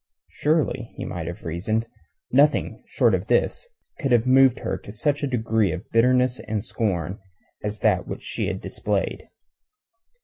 [0.31, 1.85] Surely, he might have reasoned,
[2.31, 3.67] nothing short of this
[3.99, 7.19] could have moved her to such a degree of bitterness and scorn
[7.63, 9.29] as that which she had displayed.